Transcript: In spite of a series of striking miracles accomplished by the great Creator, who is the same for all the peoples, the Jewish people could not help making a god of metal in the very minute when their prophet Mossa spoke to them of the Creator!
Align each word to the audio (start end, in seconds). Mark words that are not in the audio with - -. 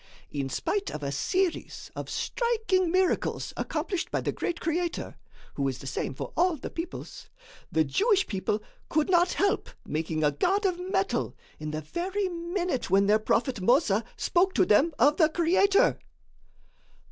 In 0.31 0.49
spite 0.49 0.89
of 0.89 1.03
a 1.03 1.11
series 1.11 1.91
of 1.95 2.09
striking 2.09 2.89
miracles 2.91 3.53
accomplished 3.55 4.09
by 4.09 4.19
the 4.19 4.31
great 4.31 4.59
Creator, 4.59 5.15
who 5.53 5.67
is 5.67 5.77
the 5.77 5.85
same 5.85 6.15
for 6.15 6.33
all 6.35 6.55
the 6.57 6.71
peoples, 6.71 7.29
the 7.71 7.83
Jewish 7.83 8.25
people 8.25 8.63
could 8.89 9.11
not 9.11 9.33
help 9.33 9.69
making 9.85 10.23
a 10.23 10.31
god 10.31 10.65
of 10.65 10.79
metal 10.79 11.35
in 11.59 11.69
the 11.69 11.81
very 11.81 12.29
minute 12.29 12.89
when 12.89 13.05
their 13.05 13.19
prophet 13.19 13.61
Mossa 13.61 14.03
spoke 14.17 14.55
to 14.55 14.65
them 14.65 14.91
of 14.97 15.17
the 15.17 15.29
Creator! 15.29 15.99